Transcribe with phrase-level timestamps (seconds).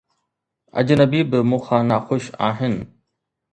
[0.79, 2.75] اجنبي به مون کان ناخوش آهن